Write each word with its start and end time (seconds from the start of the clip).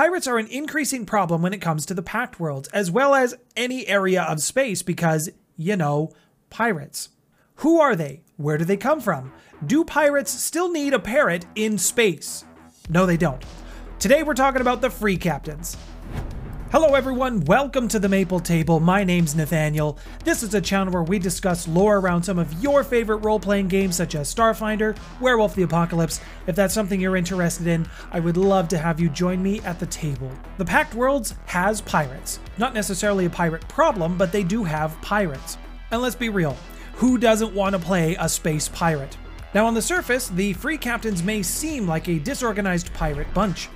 pirates 0.00 0.26
are 0.26 0.38
an 0.38 0.46
increasing 0.46 1.04
problem 1.04 1.42
when 1.42 1.52
it 1.52 1.60
comes 1.60 1.84
to 1.84 1.92
the 1.92 2.00
Pact 2.00 2.40
Worlds, 2.40 2.68
as 2.68 2.90
well 2.90 3.14
as 3.14 3.34
any 3.54 3.86
area 3.86 4.22
of 4.22 4.40
space 4.40 4.80
because, 4.80 5.28
you 5.58 5.76
know, 5.76 6.10
pirates. 6.48 7.10
Who 7.56 7.78
are 7.78 7.94
they? 7.94 8.22
Where 8.38 8.56
do 8.56 8.64
they 8.64 8.78
come 8.78 9.02
from? 9.02 9.30
Do 9.66 9.84
pirates 9.84 10.30
still 10.30 10.72
need 10.72 10.94
a 10.94 10.98
parrot 10.98 11.44
in 11.54 11.76
space? 11.76 12.46
No, 12.88 13.04
they 13.04 13.18
don't. 13.18 13.44
Today 13.98 14.22
we're 14.22 14.32
talking 14.32 14.62
about 14.62 14.80
the 14.80 14.88
free 14.88 15.18
captains. 15.18 15.76
Hello 16.72 16.94
everyone, 16.94 17.40
welcome 17.46 17.88
to 17.88 17.98
the 17.98 18.08
Maple 18.08 18.38
Table. 18.38 18.78
My 18.78 19.02
name's 19.02 19.34
Nathaniel. 19.34 19.98
This 20.22 20.44
is 20.44 20.54
a 20.54 20.60
channel 20.60 20.92
where 20.92 21.02
we 21.02 21.18
discuss 21.18 21.66
lore 21.66 21.98
around 21.98 22.22
some 22.22 22.38
of 22.38 22.62
your 22.62 22.84
favorite 22.84 23.24
role-playing 23.24 23.66
games 23.66 23.96
such 23.96 24.14
as 24.14 24.32
Starfinder, 24.32 24.96
Werewolf 25.20 25.56
the 25.56 25.64
Apocalypse. 25.64 26.20
If 26.46 26.54
that's 26.54 26.72
something 26.72 27.00
you're 27.00 27.16
interested 27.16 27.66
in, 27.66 27.88
I 28.12 28.20
would 28.20 28.36
love 28.36 28.68
to 28.68 28.78
have 28.78 29.00
you 29.00 29.08
join 29.08 29.42
me 29.42 29.58
at 29.62 29.80
the 29.80 29.86
table. 29.86 30.30
The 30.58 30.64
Pact 30.64 30.94
Worlds 30.94 31.34
has 31.46 31.80
pirates. 31.80 32.38
Not 32.56 32.72
necessarily 32.72 33.24
a 33.24 33.30
pirate 33.30 33.66
problem, 33.66 34.16
but 34.16 34.30
they 34.30 34.44
do 34.44 34.62
have 34.62 34.96
pirates. 35.02 35.58
And 35.90 36.00
let's 36.00 36.14
be 36.14 36.28
real, 36.28 36.56
who 36.94 37.18
doesn't 37.18 37.52
want 37.52 37.72
to 37.72 37.80
play 37.80 38.16
a 38.20 38.28
space 38.28 38.68
pirate? 38.68 39.18
Now 39.54 39.66
on 39.66 39.74
the 39.74 39.82
surface, 39.82 40.28
the 40.28 40.52
free 40.52 40.78
captains 40.78 41.24
may 41.24 41.42
seem 41.42 41.88
like 41.88 42.06
a 42.08 42.20
disorganized 42.20 42.94
pirate 42.94 43.34
bunch, 43.34 43.68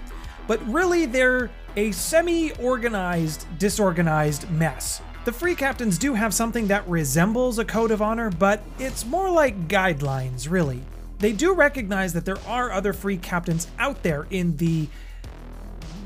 but 0.47 0.65
really 0.69 1.07
they're 1.07 1.51
a 1.77 1.91
semi-organized, 1.93 3.47
disorganized 3.59 4.51
mess. 4.51 5.01
The 5.25 5.33
free 5.33 5.55
captains 5.55 5.99
do 5.99 6.15
have 6.15 6.35
something 6.35 6.67
that 6.69 6.89
resembles 6.89 7.59
a 7.59 7.65
code 7.65 7.91
of 7.91 8.03
honor, 8.03 8.31
but 8.31 8.63
it's 8.79 9.07
more 9.07 9.31
like 9.31 9.69
guidelines, 9.69 10.51
really. 10.51 10.83
They 11.19 11.33
do 11.33 11.55
recognize 11.55 12.13
that 12.13 12.25
there 12.25 12.39
are 12.47 12.71
other 12.71 12.93
free 12.93 13.17
captains 13.17 13.69
out 13.79 14.03
there 14.03 14.27
in 14.31 14.57
the 14.59 14.89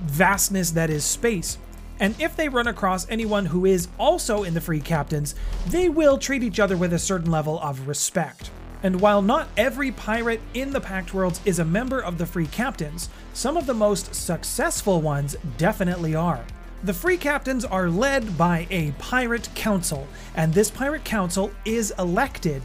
vastness 0.03 0.71
that 0.73 0.91
is 0.91 1.05
space. 1.05 1.59
And 2.01 2.15
if 2.21 2.37
they 2.37 2.49
run 2.49 2.69
across 2.69 3.11
anyone 3.11 3.47
who 3.47 3.67
is 3.67 3.89
also 3.99 4.45
in 4.45 4.55
the 4.55 4.61
free 4.61 4.81
captains, 4.81 5.35
they 5.67 5.89
will 5.89 6.17
treat 6.17 6.45
each 6.45 6.61
other 6.61 6.77
with 6.77 6.93
a 6.93 6.99
certain 6.99 7.31
level 7.31 7.59
of 7.61 7.89
respect. 7.89 8.53
And 8.83 9.01
while 9.01 9.23
not 9.23 9.49
every 9.57 9.91
pirate 9.91 10.41
in 10.55 10.73
the 10.73 10.81
Pact 10.81 11.13
Worlds 11.13 11.41
is 11.45 11.59
a 11.59 11.65
member 11.65 12.01
of 12.01 12.17
the 12.19 12.27
Free 12.27 12.47
Captains, 12.47 13.09
some 13.33 13.57
of 13.57 13.67
the 13.67 13.75
most 13.75 14.15
successful 14.15 15.01
ones 15.01 15.37
definitely 15.57 16.15
are. 16.15 16.45
The 16.85 16.95
Free 16.95 17.17
Captains 17.17 17.65
are 17.65 17.91
led 17.91 18.39
by 18.39 18.69
a 18.71 18.93
pirate 18.93 19.49
council, 19.57 20.07
and 20.37 20.55
this 20.55 20.71
pirate 20.71 21.05
council 21.05 21.51
is 21.65 21.93
elected. 21.99 22.63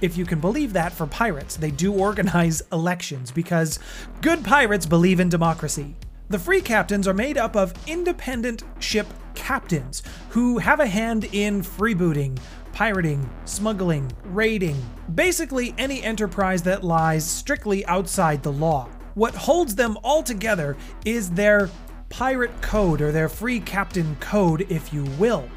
If 0.00 0.18
you 0.18 0.24
can 0.24 0.40
believe 0.40 0.72
that 0.72 0.92
for 0.92 1.06
pirates, 1.06 1.56
they 1.56 1.70
do 1.70 1.92
organize 1.92 2.62
elections 2.72 3.30
because 3.30 3.78
good 4.20 4.42
pirates 4.42 4.84
believe 4.84 5.20
in 5.20 5.28
democracy. 5.28 5.94
The 6.28 6.40
free 6.40 6.60
captains 6.60 7.06
are 7.06 7.14
made 7.14 7.38
up 7.38 7.54
of 7.54 7.72
independent 7.86 8.64
ship 8.80 9.06
captains 9.34 10.02
who 10.30 10.58
have 10.58 10.80
a 10.80 10.86
hand 10.86 11.28
in 11.32 11.62
freebooting, 11.62 12.38
pirating, 12.72 13.28
smuggling, 13.44 14.10
raiding, 14.24 14.76
basically 15.14 15.74
any 15.78 16.02
enterprise 16.02 16.62
that 16.62 16.84
lies 16.84 17.24
strictly 17.24 17.84
outside 17.86 18.42
the 18.42 18.52
law. 18.52 18.88
What 19.14 19.34
holds 19.34 19.74
them 19.74 19.98
all 20.02 20.22
together 20.22 20.76
is 21.04 21.30
their 21.30 21.68
pirate 22.08 22.60
code 22.60 23.00
or 23.00 23.12
their 23.12 23.28
free 23.28 23.60
captain 23.60 24.16
code, 24.20 24.66
if 24.70 24.92
you 24.92 25.04
will. 25.18 25.48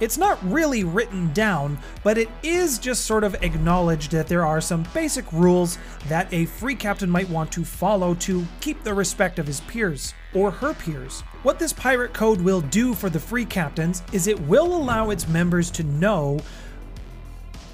It's 0.00 0.18
not 0.18 0.42
really 0.42 0.82
written 0.82 1.32
down, 1.32 1.78
but 2.02 2.18
it 2.18 2.28
is 2.42 2.80
just 2.80 3.04
sort 3.04 3.22
of 3.22 3.36
acknowledged 3.42 4.10
that 4.10 4.26
there 4.26 4.44
are 4.44 4.60
some 4.60 4.84
basic 4.92 5.32
rules 5.32 5.78
that 6.08 6.32
a 6.32 6.46
free 6.46 6.74
captain 6.74 7.08
might 7.08 7.28
want 7.28 7.52
to 7.52 7.64
follow 7.64 8.14
to 8.14 8.44
keep 8.60 8.82
the 8.82 8.92
respect 8.92 9.38
of 9.38 9.46
his 9.46 9.60
peers 9.60 10.12
or 10.34 10.50
her 10.50 10.74
peers. 10.74 11.20
What 11.44 11.60
this 11.60 11.72
pirate 11.72 12.12
code 12.12 12.40
will 12.40 12.60
do 12.60 12.92
for 12.92 13.08
the 13.08 13.20
free 13.20 13.44
captains 13.44 14.02
is 14.12 14.26
it 14.26 14.40
will 14.40 14.74
allow 14.74 15.10
its 15.10 15.28
members 15.28 15.70
to 15.72 15.84
know 15.84 16.40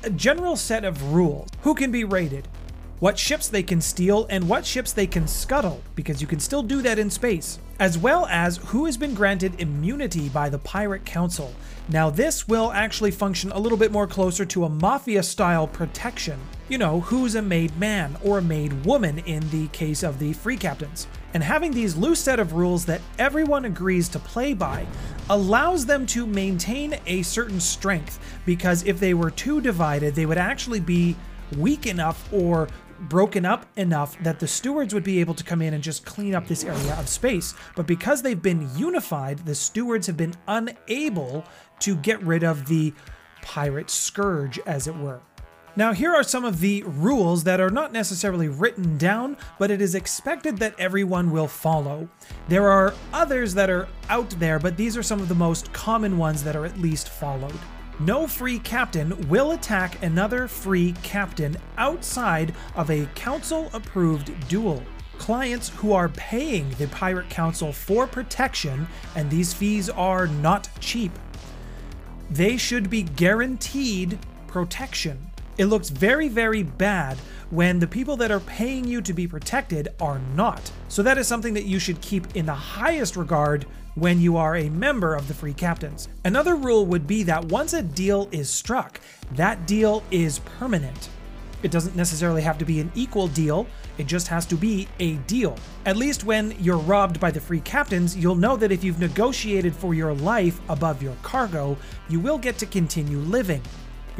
a 0.02 0.10
general 0.10 0.56
set 0.56 0.84
of 0.84 1.12
rules. 1.12 1.48
Who 1.62 1.74
can 1.74 1.90
be 1.90 2.04
raided? 2.04 2.48
What 3.00 3.18
ships 3.18 3.48
they 3.48 3.62
can 3.62 3.80
steal 3.80 4.26
and 4.28 4.48
what 4.48 4.66
ships 4.66 4.92
they 4.92 5.06
can 5.06 5.26
scuttle, 5.26 5.82
because 5.94 6.20
you 6.20 6.26
can 6.26 6.40
still 6.40 6.62
do 6.62 6.82
that 6.82 6.98
in 6.98 7.08
space, 7.08 7.58
as 7.78 7.96
well 7.96 8.26
as 8.26 8.58
who 8.58 8.84
has 8.84 8.96
been 8.96 9.14
granted 9.14 9.58
immunity 9.58 10.28
by 10.28 10.50
the 10.50 10.58
Pirate 10.58 11.06
Council. 11.06 11.54
Now, 11.88 12.10
this 12.10 12.46
will 12.46 12.72
actually 12.72 13.10
function 13.10 13.52
a 13.52 13.58
little 13.58 13.78
bit 13.78 13.90
more 13.90 14.06
closer 14.06 14.44
to 14.44 14.64
a 14.64 14.68
mafia 14.68 15.22
style 15.22 15.66
protection. 15.66 16.38
You 16.68 16.78
know, 16.78 17.00
who's 17.00 17.34
a 17.34 17.42
made 17.42 17.76
man 17.78 18.16
or 18.22 18.38
a 18.38 18.42
made 18.42 18.84
woman 18.84 19.18
in 19.20 19.48
the 19.50 19.68
case 19.68 20.02
of 20.02 20.18
the 20.18 20.34
free 20.34 20.56
captains. 20.56 21.06
And 21.32 21.42
having 21.42 21.72
these 21.72 21.96
loose 21.96 22.20
set 22.20 22.40
of 22.40 22.54
rules 22.54 22.84
that 22.86 23.00
everyone 23.18 23.64
agrees 23.64 24.08
to 24.10 24.18
play 24.18 24.52
by 24.52 24.86
allows 25.28 25.86
them 25.86 26.06
to 26.06 26.26
maintain 26.26 26.98
a 27.06 27.22
certain 27.22 27.60
strength, 27.60 28.18
because 28.44 28.84
if 28.84 28.98
they 28.98 29.14
were 29.14 29.30
too 29.30 29.60
divided, 29.60 30.14
they 30.14 30.26
would 30.26 30.38
actually 30.38 30.80
be 30.80 31.16
weak 31.56 31.86
enough 31.86 32.32
or 32.32 32.68
broken 33.02 33.46
up 33.46 33.64
enough 33.76 34.18
that 34.22 34.38
the 34.40 34.46
stewards 34.46 34.92
would 34.92 35.04
be 35.04 35.20
able 35.20 35.34
to 35.34 35.44
come 35.44 35.62
in 35.62 35.72
and 35.72 35.82
just 35.82 36.04
clean 36.04 36.34
up 36.34 36.46
this 36.46 36.64
area 36.64 36.94
of 36.98 37.08
space. 37.08 37.54
But 37.74 37.86
because 37.86 38.22
they've 38.22 38.42
been 38.42 38.68
unified, 38.76 39.38
the 39.46 39.54
stewards 39.54 40.06
have 40.06 40.16
been 40.16 40.34
unable 40.48 41.44
to 41.80 41.96
get 41.96 42.22
rid 42.22 42.42
of 42.42 42.66
the 42.66 42.92
pirate 43.40 43.88
scourge, 43.88 44.58
as 44.66 44.86
it 44.86 44.94
were. 44.94 45.20
Now, 45.76 45.92
here 45.92 46.12
are 46.12 46.22
some 46.22 46.44
of 46.44 46.60
the 46.60 46.82
rules 46.84 47.44
that 47.44 47.60
are 47.60 47.70
not 47.70 47.92
necessarily 47.92 48.48
written 48.48 48.98
down, 48.98 49.36
but 49.58 49.70
it 49.70 49.80
is 49.80 49.94
expected 49.94 50.58
that 50.58 50.74
everyone 50.78 51.30
will 51.30 51.48
follow. 51.48 52.08
There 52.48 52.68
are 52.68 52.94
others 53.12 53.54
that 53.54 53.70
are 53.70 53.88
out 54.08 54.30
there, 54.38 54.58
but 54.58 54.76
these 54.76 54.96
are 54.96 55.02
some 55.02 55.20
of 55.20 55.28
the 55.28 55.34
most 55.34 55.72
common 55.72 56.18
ones 56.18 56.42
that 56.44 56.56
are 56.56 56.64
at 56.64 56.78
least 56.78 57.08
followed 57.08 57.58
no 58.00 58.26
free 58.26 58.58
captain 58.58 59.28
will 59.28 59.52
attack 59.52 60.02
another 60.02 60.48
free 60.48 60.94
captain 61.02 61.56
outside 61.76 62.54
of 62.74 62.90
a 62.90 63.06
council 63.14 63.68
approved 63.74 64.48
duel. 64.48 64.82
Clients 65.18 65.68
who 65.68 65.92
are 65.92 66.08
paying 66.08 66.70
the 66.78 66.88
Pirate 66.88 67.28
Council 67.28 67.72
for 67.72 68.06
protection, 68.06 68.86
and 69.14 69.30
these 69.30 69.52
fees 69.52 69.90
are 69.90 70.26
not 70.26 70.68
cheap, 70.80 71.12
they 72.30 72.56
should 72.56 72.88
be 72.88 73.02
guaranteed 73.02 74.18
protection. 74.46 75.29
It 75.60 75.66
looks 75.66 75.90
very, 75.90 76.28
very 76.28 76.62
bad 76.62 77.18
when 77.50 77.80
the 77.80 77.86
people 77.86 78.16
that 78.16 78.30
are 78.30 78.40
paying 78.40 78.86
you 78.86 79.02
to 79.02 79.12
be 79.12 79.28
protected 79.28 79.88
are 80.00 80.18
not. 80.34 80.72
So 80.88 81.02
that 81.02 81.18
is 81.18 81.28
something 81.28 81.52
that 81.52 81.66
you 81.66 81.78
should 81.78 82.00
keep 82.00 82.34
in 82.34 82.46
the 82.46 82.54
highest 82.54 83.14
regard 83.14 83.66
when 83.94 84.22
you 84.22 84.38
are 84.38 84.56
a 84.56 84.70
member 84.70 85.14
of 85.14 85.28
the 85.28 85.34
Free 85.34 85.52
Captains. 85.52 86.08
Another 86.24 86.56
rule 86.56 86.86
would 86.86 87.06
be 87.06 87.24
that 87.24 87.44
once 87.44 87.74
a 87.74 87.82
deal 87.82 88.26
is 88.32 88.48
struck, 88.48 89.02
that 89.32 89.66
deal 89.66 90.02
is 90.10 90.38
permanent. 90.38 91.10
It 91.62 91.70
doesn't 91.70 91.94
necessarily 91.94 92.40
have 92.40 92.56
to 92.56 92.64
be 92.64 92.80
an 92.80 92.90
equal 92.94 93.28
deal, 93.28 93.66
it 93.98 94.06
just 94.06 94.28
has 94.28 94.46
to 94.46 94.54
be 94.54 94.88
a 94.98 95.16
deal. 95.26 95.58
At 95.84 95.98
least 95.98 96.24
when 96.24 96.54
you're 96.58 96.78
robbed 96.78 97.20
by 97.20 97.30
the 97.30 97.40
free 97.40 97.60
captains, 97.60 98.16
you'll 98.16 98.34
know 98.34 98.56
that 98.56 98.72
if 98.72 98.82
you've 98.82 98.98
negotiated 98.98 99.76
for 99.76 99.92
your 99.92 100.14
life 100.14 100.58
above 100.70 101.02
your 101.02 101.16
cargo, 101.22 101.76
you 102.08 102.18
will 102.18 102.38
get 102.38 102.56
to 102.58 102.64
continue 102.64 103.18
living. 103.18 103.60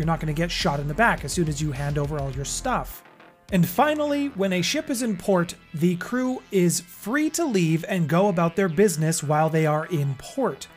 You're 0.00 0.06
not 0.06 0.18
going 0.18 0.34
to 0.34 0.42
get 0.42 0.50
shot 0.50 0.80
in 0.80 0.88
the 0.88 0.94
back 0.94 1.26
as 1.26 1.32
soon 1.34 1.46
as 1.46 1.60
you 1.60 1.72
hand 1.72 1.98
over 1.98 2.18
all 2.18 2.30
your 2.30 2.46
stuff. 2.46 3.04
And 3.52 3.68
finally, 3.68 4.28
when 4.28 4.54
a 4.54 4.62
ship 4.62 4.88
is 4.88 5.02
in 5.02 5.18
port, 5.18 5.56
the 5.74 5.96
crew 5.96 6.42
is 6.50 6.80
free 6.80 7.28
to 7.28 7.44
leave 7.44 7.84
and 7.86 8.08
go 8.08 8.28
about 8.28 8.56
their 8.56 8.70
business 8.70 9.22
while 9.22 9.50
they 9.50 9.66
are 9.66 9.84
in 9.84 10.14
port. 10.14 10.68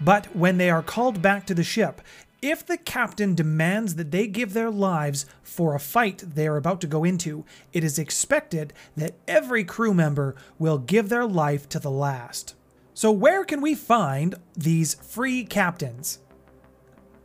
But 0.00 0.26
when 0.26 0.58
they 0.58 0.70
are 0.70 0.80
called 0.80 1.20
back 1.20 1.44
to 1.46 1.54
the 1.54 1.64
ship, 1.64 2.00
if 2.40 2.64
the 2.64 2.76
captain 2.76 3.34
demands 3.34 3.96
that 3.96 4.12
they 4.12 4.28
give 4.28 4.52
their 4.52 4.70
lives 4.70 5.26
for 5.42 5.74
a 5.74 5.80
fight 5.80 6.22
they 6.36 6.46
are 6.46 6.56
about 6.56 6.80
to 6.82 6.86
go 6.86 7.02
into, 7.02 7.44
it 7.72 7.82
is 7.82 7.98
expected 7.98 8.72
that 8.96 9.16
every 9.26 9.64
crew 9.64 9.92
member 9.92 10.36
will 10.56 10.78
give 10.78 11.08
their 11.08 11.26
life 11.26 11.68
to 11.70 11.80
the 11.80 11.90
last. 11.90 12.54
So, 12.94 13.10
where 13.10 13.44
can 13.44 13.60
we 13.60 13.74
find 13.74 14.36
these 14.56 14.94
free 14.94 15.42
captains? 15.42 16.20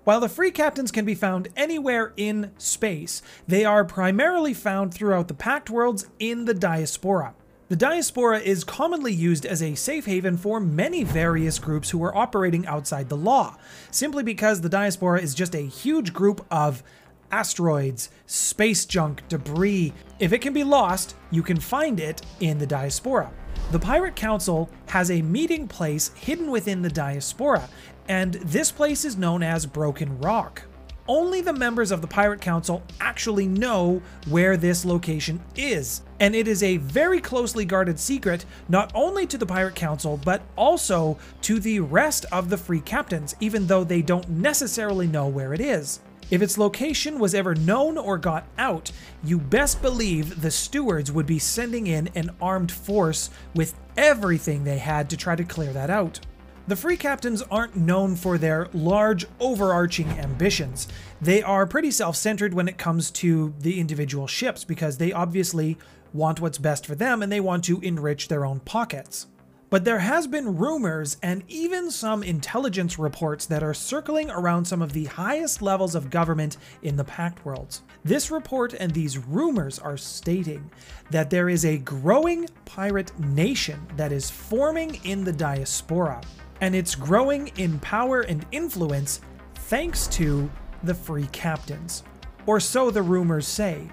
While 0.04 0.20
the 0.20 0.28
free 0.28 0.52
captains 0.52 0.92
can 0.92 1.06
be 1.06 1.16
found 1.16 1.48
anywhere 1.56 2.12
in 2.18 2.52
space, 2.58 3.22
they 3.48 3.64
are 3.64 3.86
primarily 3.86 4.54
found 4.54 4.94
throughout 4.94 5.30
the 5.30 5.34
Pact 5.34 5.70
worlds 5.70 6.08
in 6.20 6.44
the 6.44 6.54
Diaspora. 6.54 7.36
The 7.70 7.78
Diaspora 7.78 8.40
is 8.40 8.66
commonly 8.66 9.14
used 9.14 9.46
as 9.46 9.64
a 9.64 9.76
safe 9.76 10.06
haven 10.06 10.36
for 10.36 10.60
many 10.60 11.06
various 11.06 11.58
groups 11.58 11.90
who 11.90 12.04
are 12.04 12.16
operating 12.16 12.68
outside 12.68 13.08
the 13.08 13.16
law, 13.16 13.56
simply 13.92 14.24
because 14.24 14.60
the 14.60 14.68
Diaspora 14.68 15.22
is 15.22 15.34
just 15.34 15.56
a 15.56 15.60
huge 15.60 16.12
group 16.12 16.46
of 16.52 16.84
asteroids, 17.32 18.10
space 18.26 18.86
junk, 18.86 19.26
debris. 19.30 19.94
If 20.20 20.34
it 20.34 20.40
can 20.40 20.52
be 20.52 20.66
lost, 20.66 21.16
you 21.32 21.42
can 21.44 21.60
find 21.62 22.02
it 22.02 22.22
in 22.42 22.58
the 22.58 22.68
Diaspora. 22.68 23.32
The 23.72 23.80
Pirate 23.80 24.16
Council 24.16 24.70
has 24.88 25.10
a 25.10 25.22
meeting 25.22 25.68
place 25.68 26.12
hidden 26.16 26.52
within 26.52 26.82
the 26.82 26.90
Diaspora, 26.90 27.70
and 28.08 28.34
this 28.36 28.72
place 28.72 29.04
is 29.06 29.18
known 29.18 29.42
as 29.42 29.66
Broken 29.66 30.20
Rock. 30.20 30.64
only 31.08 31.42
the 31.42 31.54
members 31.54 31.92
of 31.92 32.02
the 32.02 32.08
Pirate 32.08 32.42
Council 32.42 32.82
actually 33.02 33.48
know 33.48 34.02
where 34.30 34.56
this 34.58 34.86
location 34.86 35.42
is. 35.56 36.02
And 36.20 36.36
it 36.36 36.48
is 36.48 36.64
a 36.64 36.78
very 36.78 37.20
closely 37.20 37.66
guarded 37.66 38.00
secret, 38.00 38.46
not 38.70 38.92
only 38.96 39.28
to 39.28 39.38
the 39.38 39.46
Pirate 39.46 39.76
Council, 39.76 40.20
but 40.24 40.42
also 40.56 41.18
to 41.42 41.60
the 41.60 41.82
rest 41.82 42.26
of 42.32 42.50
the 42.50 42.58
free 42.58 42.80
captains, 42.82 43.36
even 43.40 43.68
though 43.68 43.84
they 43.84 44.02
don't 44.02 44.30
necessarily 44.30 45.08
know 45.08 45.28
where 45.28 45.54
it 45.54 45.60
is. 45.60 46.00
If 46.34 46.42
its 46.42 46.58
location 46.58 47.20
was 47.20 47.36
ever 47.36 47.54
known 47.54 47.96
or 47.96 48.18
got 48.18 48.48
out, 48.58 48.92
you 49.24 49.38
best 49.38 49.84
believe 49.84 50.42
the 50.42 50.50
stewards 50.50 51.12
would 51.12 51.28
be 51.28 51.38
sending 51.38 51.86
in 51.86 52.10
an 52.16 52.32
armed 52.42 52.72
force 52.72 53.30
with 53.54 53.76
everything 53.98 54.64
they 54.64 54.80
had 54.80 55.12
to 55.12 55.16
try 55.16 55.36
to 55.36 55.44
clear 55.44 55.72
that 55.74 55.92
out. 55.92 56.20
The 56.68 56.76
free 56.76 56.98
captains 56.98 57.44
aren't 57.52 57.76
known 57.76 58.16
for 58.16 58.40
their 58.40 58.68
large, 58.74 59.28
overarching 59.40 60.10
ambitions. 60.10 60.88
They 61.22 61.44
are 61.44 61.68
pretty 61.68 61.92
self 61.92 62.16
centered 62.16 62.56
when 62.56 62.68
it 62.68 62.80
comes 62.80 63.12
to 63.12 63.54
the 63.60 63.80
individual 63.80 64.26
ships 64.26 64.64
because 64.64 64.98
they 64.98 65.14
obviously 65.14 65.78
want 66.14 66.42
what's 66.42 66.58
best 66.58 66.88
for 66.88 66.96
them 66.96 67.22
and 67.22 67.32
they 67.32 67.42
want 67.42 67.64
to 67.66 67.80
enrich 67.82 68.28
their 68.28 68.44
own 68.44 68.60
pockets. 68.62 69.28
But 69.74 69.86
there 69.86 69.98
has 69.98 70.28
been 70.28 70.58
rumors 70.58 71.18
and 71.24 71.42
even 71.48 71.90
some 71.90 72.22
intelligence 72.22 73.00
reports 73.00 73.48
that 73.48 73.64
are 73.64 73.74
circling 73.74 74.30
around 74.30 74.66
some 74.66 74.84
of 74.84 74.94
the 74.94 75.06
highest 75.06 75.64
levels 75.64 75.96
of 75.96 76.12
government 76.12 76.58
in 76.84 76.96
the 76.96 77.04
Pact 77.04 77.44
Worlds. 77.44 77.82
This 78.04 78.30
report 78.30 78.76
and 78.76 78.92
these 78.92 79.18
rumors 79.18 79.80
are 79.80 79.98
stating 79.98 80.70
that 81.10 81.32
there 81.32 81.50
is 81.50 81.66
a 81.66 81.80
growing 81.80 82.48
pirate 82.66 83.20
nation 83.20 83.82
that 83.98 84.12
is 84.12 84.30
forming 84.30 85.04
in 85.06 85.24
the 85.24 85.34
diaspora 85.34 86.22
and 86.62 86.76
it's 86.76 86.94
growing 86.94 87.48
in 87.58 87.80
power 87.80 88.22
and 88.22 88.46
influence 88.52 89.22
thanks 89.56 90.06
to 90.10 90.52
the 90.84 90.94
Free 90.94 91.26
Captains. 91.32 92.04
Or 92.46 92.60
so 92.60 92.92
the 92.92 93.02
rumors 93.02 93.48
say. 93.48 93.90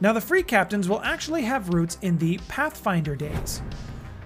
Now, 0.00 0.12
the 0.12 0.20
Free 0.20 0.42
Captains 0.42 0.88
will 0.88 1.00
actually 1.02 1.42
have 1.42 1.72
roots 1.72 1.96
in 2.02 2.18
the 2.18 2.40
Pathfinder 2.48 3.14
days. 3.14 3.62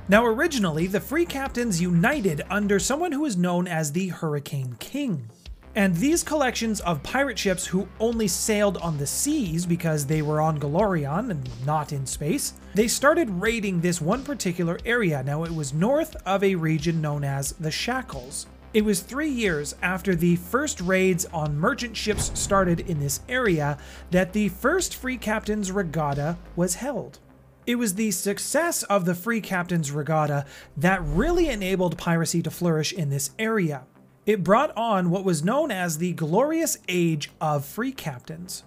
Now, 0.09 0.25
originally, 0.25 0.87
the 0.87 1.01
Free 1.01 1.27
Captains 1.27 1.81
united 1.81 2.43
under 2.49 2.79
someone 2.79 3.11
who 3.11 3.25
is 3.25 3.37
known 3.37 3.67
as 3.67 3.91
the 3.91 4.07
Hurricane 4.07 4.77
King. 4.79 5.29
And 5.75 5.97
these 5.97 6.23
collections 6.23 6.81
of 6.81 7.03
pirate 7.03 7.37
ships 7.37 7.67
who 7.67 7.89
only 7.99 8.29
sailed 8.29 8.77
on 8.77 8.99
the 8.99 9.07
seas 9.07 9.67
because 9.67 10.07
they 10.07 10.23
were 10.23 10.41
on 10.41 10.61
Golarion 10.61 11.33
and 11.33 11.67
not 11.67 11.93
in 11.93 12.07
space, 12.07 12.55
they 12.73 12.87
started 12.87 13.29
raiding 13.29 13.81
this 13.81 14.01
one 14.01 14.23
particular 14.23 14.79
area. 14.85 15.25
Now 15.25 15.43
it 15.43 15.53
was 15.53 15.75
north 15.75 16.15
of 16.25 16.45
a 16.45 16.55
region 16.55 17.01
known 17.01 17.25
as 17.25 17.53
the 17.55 17.73
Shackles. 17.73 18.47
It 18.75 18.85
was 18.85 19.01
three 19.01 19.29
years 19.29 19.75
after 19.83 20.15
the 20.15 20.37
first 20.37 20.81
raids 20.81 21.27
on 21.27 21.59
merchant 21.59 21.97
ships 21.97 22.31
started 22.39 22.81
in 22.89 23.01
this 23.01 23.21
area 23.29 23.77
that 24.13 24.33
the 24.33 24.51
first 24.51 24.95
Free 24.95 25.19
Captains 25.19 25.73
Regatta 25.73 26.39
was 26.55 26.77
held. 26.77 27.19
It 27.67 27.77
was 27.77 27.95
the 27.95 28.11
success 28.13 28.83
of 28.85 29.05
the 29.05 29.15
Free 29.15 29.41
Captains 29.41 29.91
Regatta 29.91 30.47
that 30.77 31.03
really 31.03 31.49
enabled 31.49 31.99
piracy 31.99 32.43
to 32.43 32.51
flourish 32.51 32.93
in 32.93 33.11
this 33.11 33.31
area 33.39 33.85
it 34.27 34.43
brought 34.43 34.77
on 34.77 35.11
what 35.11 35.25
was 35.25 35.45
known 35.45 35.71
as 35.71 35.99
the 35.99 36.13
glorious 36.13 36.77
age 36.89 37.31
of 37.41 37.65
free 37.65 37.93
captains. 37.93 38.65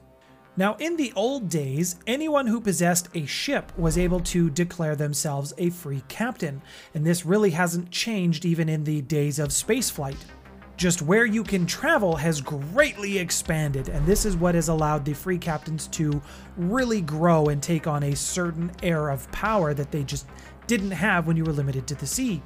Now, 0.56 0.76
in 0.76 0.96
the 0.96 1.12
old 1.16 1.50
days, 1.50 1.98
anyone 2.08 2.48
who 2.48 2.62
possessed 2.62 3.10
a 3.14 3.26
ship 3.26 3.72
was 3.78 3.98
able 3.98 4.22
to 4.22 4.50
declare 4.50 4.96
themselves 4.96 5.54
a 5.58 5.70
free 5.70 6.02
captain, 6.08 6.62
and 6.94 7.06
this 7.06 7.26
really 7.26 7.52
hasn't 7.52 7.92
changed 7.92 8.46
even 8.46 8.68
in 8.68 8.86
the 8.86 9.02
days 9.02 9.38
of 9.38 9.50
spaceflight. 9.50 10.18
Just 10.80 11.02
where 11.02 11.26
you 11.26 11.44
can 11.44 11.66
travel 11.66 12.16
has 12.16 12.40
greatly 12.40 13.18
expanded, 13.18 13.90
and 13.90 14.06
this 14.06 14.26
is 14.26 14.38
what 14.38 14.56
has 14.56 14.70
allowed 14.70 15.04
the 15.04 15.12
free 15.12 15.38
captains 15.38 15.88
to 15.88 16.22
really 16.56 17.02
grow 17.02 17.48
and 17.48 17.62
take 17.62 17.86
on 17.86 18.04
a 18.04 18.16
certain 18.16 18.72
air 18.82 19.10
of 19.10 19.30
power 19.34 19.74
that 19.74 19.92
they 19.92 20.06
just 20.06 20.26
didn't 20.68 20.92
have 20.92 21.28
when 21.28 21.36
you 21.36 21.44
were 21.44 21.52
limited 21.52 21.86
to 21.88 21.96
the 21.96 22.08
sea. 22.08 22.42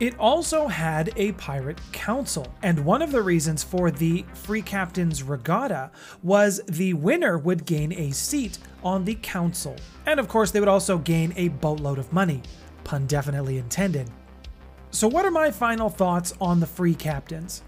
It 0.00 0.18
also 0.18 0.66
had 0.66 1.12
a 1.14 1.30
pirate 1.32 1.80
council, 1.92 2.52
and 2.64 2.84
one 2.84 3.00
of 3.00 3.12
the 3.12 3.22
reasons 3.22 3.62
for 3.62 3.92
the 3.92 4.24
Free 4.34 4.62
Captain's 4.62 5.22
Regatta 5.22 5.92
was 6.24 6.60
the 6.66 6.94
winner 6.94 7.38
would 7.38 7.64
gain 7.64 7.92
a 7.92 8.10
seat 8.10 8.58
on 8.82 9.04
the 9.04 9.14
council. 9.14 9.76
And 10.04 10.18
of 10.18 10.26
course, 10.26 10.50
they 10.50 10.58
would 10.58 10.68
also 10.68 10.98
gain 10.98 11.32
a 11.36 11.46
boatload 11.46 12.00
of 12.00 12.12
money. 12.12 12.42
Pun 12.82 13.06
definitely 13.06 13.56
intended. 13.56 14.10
So, 14.90 15.06
what 15.06 15.24
are 15.24 15.30
my 15.30 15.52
final 15.52 15.90
thoughts 15.90 16.34
on 16.40 16.58
the 16.58 16.66
Free 16.66 16.94
Captains? 16.96 17.62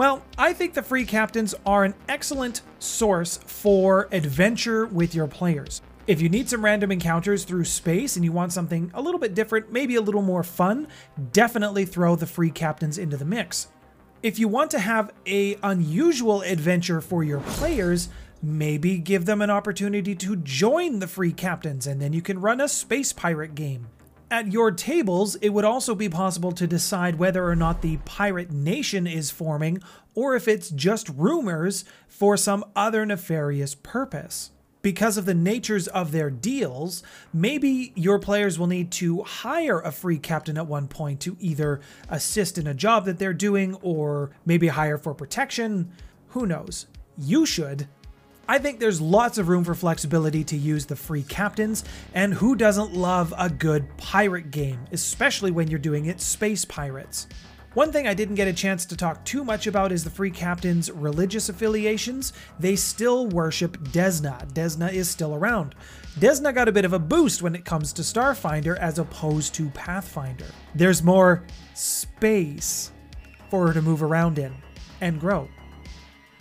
Well, 0.00 0.22
I 0.38 0.54
think 0.54 0.72
the 0.72 0.82
free 0.82 1.04
captains 1.04 1.54
are 1.66 1.84
an 1.84 1.92
excellent 2.08 2.62
source 2.78 3.36
for 3.44 4.08
adventure 4.12 4.86
with 4.86 5.14
your 5.14 5.26
players. 5.26 5.82
If 6.06 6.22
you 6.22 6.30
need 6.30 6.48
some 6.48 6.64
random 6.64 6.90
encounters 6.90 7.44
through 7.44 7.66
space 7.66 8.16
and 8.16 8.24
you 8.24 8.32
want 8.32 8.54
something 8.54 8.90
a 8.94 9.02
little 9.02 9.20
bit 9.20 9.34
different, 9.34 9.70
maybe 9.70 9.96
a 9.96 10.00
little 10.00 10.22
more 10.22 10.42
fun, 10.42 10.88
definitely 11.32 11.84
throw 11.84 12.16
the 12.16 12.26
free 12.26 12.50
captains 12.50 12.96
into 12.96 13.18
the 13.18 13.26
mix. 13.26 13.68
If 14.22 14.38
you 14.38 14.48
want 14.48 14.70
to 14.70 14.78
have 14.78 15.12
a 15.26 15.58
unusual 15.62 16.40
adventure 16.40 17.02
for 17.02 17.22
your 17.22 17.40
players, 17.40 18.08
maybe 18.42 18.96
give 18.96 19.26
them 19.26 19.42
an 19.42 19.50
opportunity 19.50 20.14
to 20.14 20.36
join 20.36 21.00
the 21.00 21.08
free 21.08 21.32
captains 21.32 21.86
and 21.86 22.00
then 22.00 22.14
you 22.14 22.22
can 22.22 22.40
run 22.40 22.62
a 22.62 22.68
space 22.68 23.12
pirate 23.12 23.54
game. 23.54 23.88
At 24.30 24.52
your 24.52 24.70
tables, 24.70 25.34
it 25.36 25.48
would 25.48 25.64
also 25.64 25.96
be 25.96 26.08
possible 26.08 26.52
to 26.52 26.66
decide 26.66 27.18
whether 27.18 27.44
or 27.44 27.56
not 27.56 27.82
the 27.82 27.96
pirate 28.04 28.52
nation 28.52 29.06
is 29.06 29.30
forming 29.30 29.82
or 30.14 30.36
if 30.36 30.46
it's 30.46 30.70
just 30.70 31.08
rumors 31.08 31.84
for 32.06 32.36
some 32.36 32.64
other 32.76 33.04
nefarious 33.04 33.74
purpose 33.74 34.52
because 34.82 35.16
of 35.16 35.26
the 35.26 35.34
natures 35.34 35.88
of 35.88 36.12
their 36.12 36.30
deals, 36.30 37.02
maybe 37.32 37.92
your 37.94 38.18
players 38.18 38.58
will 38.58 38.66
need 38.66 38.90
to 38.90 39.22
hire 39.22 39.80
a 39.80 39.92
free 39.92 40.18
captain 40.18 40.56
at 40.56 40.66
one 40.66 40.88
point 40.88 41.20
to 41.20 41.36
either 41.40 41.80
assist 42.08 42.56
in 42.56 42.66
a 42.66 42.74
job 42.74 43.04
that 43.04 43.18
they're 43.18 43.34
doing 43.34 43.74
or 43.82 44.30
maybe 44.46 44.68
hire 44.68 44.96
for 44.96 45.12
protection. 45.12 45.92
Who 46.28 46.46
knows? 46.46 46.86
You 47.18 47.44
should. 47.44 47.88
I 48.50 48.58
think 48.58 48.80
there's 48.80 49.00
lots 49.00 49.38
of 49.38 49.46
room 49.46 49.62
for 49.62 49.76
flexibility 49.76 50.42
to 50.42 50.56
use 50.56 50.84
the 50.84 50.96
free 50.96 51.22
captains, 51.22 51.84
and 52.14 52.34
who 52.34 52.56
doesn't 52.56 52.92
love 52.92 53.32
a 53.38 53.48
good 53.48 53.96
pirate 53.96 54.50
game, 54.50 54.88
especially 54.90 55.52
when 55.52 55.68
you're 55.68 55.78
doing 55.78 56.06
it 56.06 56.20
space 56.20 56.64
pirates? 56.64 57.28
One 57.74 57.92
thing 57.92 58.08
I 58.08 58.14
didn't 58.14 58.34
get 58.34 58.48
a 58.48 58.52
chance 58.52 58.84
to 58.86 58.96
talk 58.96 59.24
too 59.24 59.44
much 59.44 59.68
about 59.68 59.92
is 59.92 60.02
the 60.02 60.10
Free 60.10 60.32
Captain's 60.32 60.90
religious 60.90 61.48
affiliations. 61.48 62.32
They 62.58 62.74
still 62.74 63.28
worship 63.28 63.78
Desna. 63.92 64.52
Desna 64.52 64.92
is 64.92 65.08
still 65.08 65.36
around. 65.36 65.76
Desna 66.18 66.52
got 66.52 66.66
a 66.66 66.72
bit 66.72 66.84
of 66.84 66.92
a 66.92 66.98
boost 66.98 67.42
when 67.42 67.54
it 67.54 67.64
comes 67.64 67.92
to 67.92 68.02
Starfinder 68.02 68.76
as 68.76 68.98
opposed 68.98 69.54
to 69.54 69.70
Pathfinder. 69.70 70.46
There's 70.74 71.04
more 71.04 71.44
space 71.74 72.90
for 73.48 73.68
her 73.68 73.74
to 73.74 73.80
move 73.80 74.02
around 74.02 74.40
in 74.40 74.52
and 75.00 75.20
grow. 75.20 75.48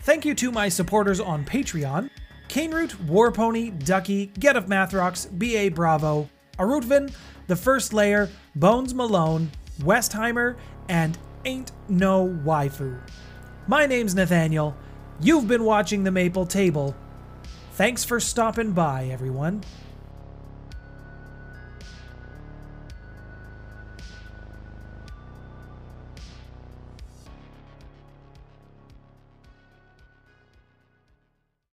Thank 0.01 0.23
you 0.25 0.33
to 0.35 0.51
my 0.51 0.69
supporters 0.69 1.19
on 1.19 1.45
Patreon 1.45 2.09
Caneroot, 2.47 2.95
Warpony, 3.05 3.83
Ducky, 3.85 4.27
Get 4.39 4.55
of 4.55 4.65
Mathrox, 4.65 5.27
BA 5.37 5.69
Bravo, 5.75 6.29
Arutvin, 6.57 7.13
The 7.47 7.55
First 7.55 7.93
Layer, 7.93 8.29
Bones 8.55 8.93
Malone, 8.93 9.51
Westheimer, 9.81 10.55
and 10.87 11.17
Ain't 11.45 11.71
No 11.87 12.27
Waifu. 12.43 12.99
My 13.67 13.85
name's 13.85 14.15
Nathaniel. 14.15 14.75
You've 15.19 15.47
been 15.47 15.63
watching 15.63 16.03
The 16.03 16.11
Maple 16.11 16.45
Table. 16.45 16.95
Thanks 17.73 18.03
for 18.03 18.19
stopping 18.19 18.71
by, 18.71 19.05
everyone. 19.05 19.63